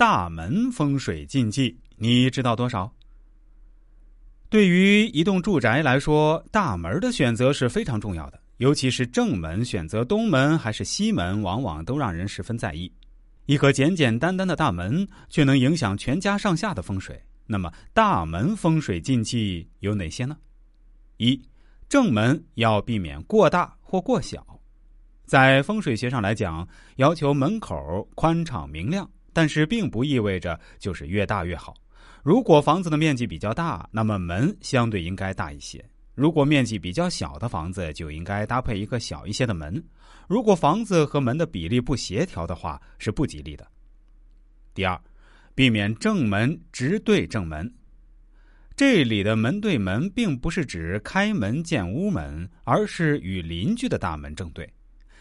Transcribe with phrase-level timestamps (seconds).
[0.00, 2.90] 大门风水禁忌，你知道多少？
[4.48, 12.90] 对于一栋住宅来说，大门的选择是非常重要的，尤其是正门选择东门还是西门，往往都让人十分在意。
[13.44, 17.22] 一个简简单单的大门，却能影响全家上下的风水。
[17.44, 20.34] 那么，大门风水禁忌有哪些呢？
[21.18, 21.38] 一，
[21.90, 24.46] 正门要避免过大或过小。
[25.26, 31.74] 在风水学上来讲，要求门口宽敞明亮，但是并不意味着就是越大越好。
[32.22, 35.80] 如果房子的面积比较大，那么门相对应该大一些；
[36.14, 39.82] 如果面积比较小的房子，就应该搭配一个小一些的门。
[40.28, 43.66] 如果房子和门的比例不协调的话，是不吉利的。
[44.74, 45.00] 第二，
[45.54, 47.72] 避免正门直对正门。
[48.76, 54.70] 这里的门对门，并不是指开门见屋门，而是与邻居的大门正对。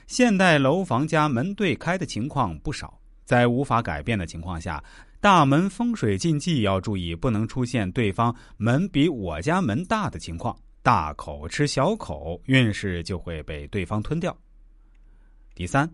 [0.06, 2.99] 现代楼房家门对开的情况不少，
[3.30, 4.84] 在无法改变的情况下，
[5.22, 14.36] 大门风水禁忌要注意，不能出现对方门比我家门大的情况，大口吃小口，运势就会被对方吞掉。
[15.54, 15.88] 第三，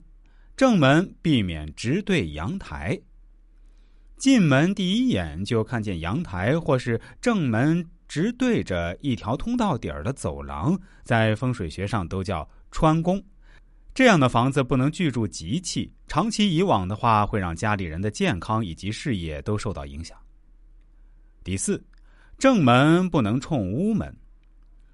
[0.55, 2.97] 正门避免直对阳台。
[4.15, 13.21] 进门第一眼就看见阳台，或是正门直对着一条通道底儿的走廊，在风水学上都叫穿宫。
[13.95, 20.17] 这样的房子不能居住集气，长期以往的话，会让家里人的健康以及事业都受到影响。
[21.45, 21.81] 第四，
[22.37, 24.13] 正门不能冲屋门。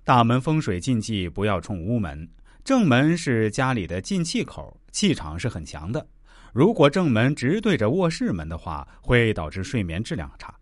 [0.03, 2.29] 大门风水禁忌不要冲屋门。
[2.63, 6.05] 正门是家里的进气口，气场是很强的。
[6.53, 10.53] 如果正门直对着卧室门的话，会导致睡眠质量差，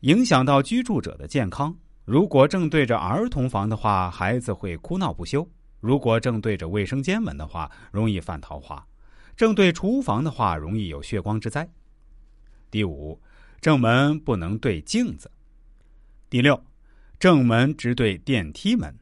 [0.00, 1.72] 影响到居住者的健康。
[2.04, 5.46] 如果正对着儿童房的话，孩子会哭闹不休；
[5.82, 8.86] 如果正对着卫生间门的话，容易犯桃花；
[9.36, 11.68] 正对厨房的话，容易有血光之灾。
[12.70, 13.20] 第五，
[13.60, 15.28] 正门不能对镜子。
[16.30, 16.64] 第六，
[17.18, 18.96] 正门直对电梯门。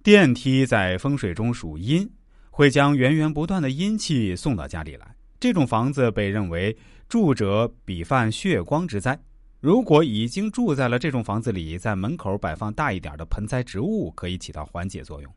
[0.00, 2.08] 电梯在风水中属阴，
[2.50, 5.16] 会将源源不断的阴气送到家里来。
[5.40, 6.76] 这种房子被认为
[7.08, 9.20] 住者必犯血光之灾。
[9.58, 15.34] 如果已经住在了这种房子里，在门口摆放大一点的盆栽植物，可以起到缓解作用。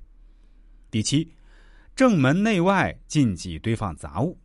[0.93, 1.27] 第七，
[1.95, 4.37] 正门内外禁忌堆放杂物。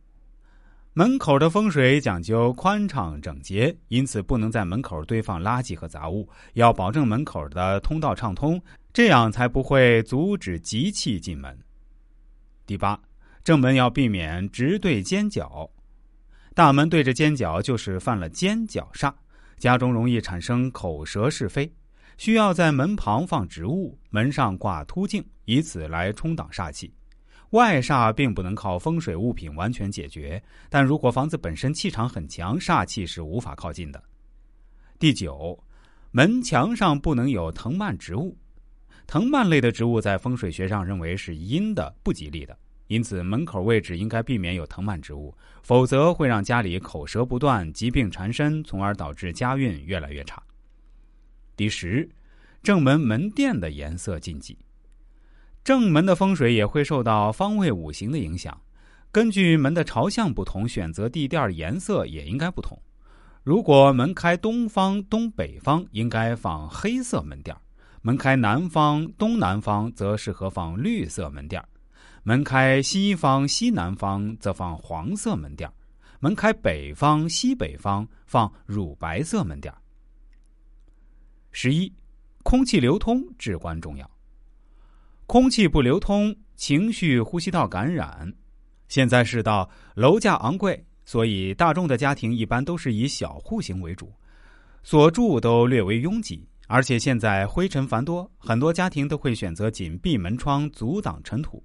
[0.93, 8.59] 门口的风水讲究宽敞整洁，因此不能在门口堆放垃圾和杂物，要保证门口的通道畅通。
[8.91, 11.55] 这样才不会阻止吉气进门。
[12.65, 12.99] 第八，
[13.43, 15.69] 正门要避免直对尖角，
[16.55, 19.13] 大门对着尖角就是犯了尖角煞，
[19.59, 21.71] 家中容易产生口舌是非。
[22.19, 26.93] 需要在门旁放植物，门上挂凸镜，以此来冲挡煞气。
[27.51, 34.03] 外煞并不能靠风水物品完全解决，但如果房子本身气场很强，煞气是无法靠近的。
[34.99, 35.57] 第九，
[36.11, 38.37] 门墙上不能有藤蔓植物。
[39.07, 42.55] 藤蔓类的植物在风水学上认为是阴的、不吉利的，
[42.87, 50.43] 因此门口位置应该避免有藤蔓植物，否则会让家里口舌不断、疾病缠身，从而导致家运越来越差。
[51.59, 52.09] 第十，
[52.63, 54.57] 正门门店的颜色禁忌。
[55.61, 58.61] 正门的风水也会受到方位五行的影响，
[59.11, 62.81] 根据门的朝向不同，选择地垫颜色也应该不同。
[63.43, 67.53] 如果门开东方、东北方，应该放黑色门垫
[68.03, 71.61] 门开南方、东南方，则适合放绿色门垫
[72.23, 75.69] 门开西方、西南方，则放黄色门垫
[76.21, 79.73] 门开北方、西北方，放乳白色门垫
[81.51, 81.91] 十一，
[82.43, 84.09] 空气流通至关重要。
[85.25, 88.33] 空气不流通，情绪、呼吸道感染。
[88.87, 94.11] 现在世道楼价昂贵，所以大众的家庭一般都是以小户型为主，
[94.83, 96.47] 所住都略为拥挤。
[96.67, 101.63] 而且现在灰尘繁多，很多家庭都会选择紧闭门窗，阻挡尘土。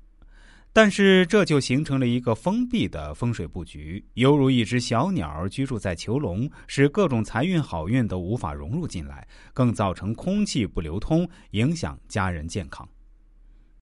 [0.76, 12.88] 但是这就形成了一个封闭的风水布局，犹如一只小鸟居住在囚笼，使各种财运好运都无法融入进来，更造成空气不流通，影响家人健康。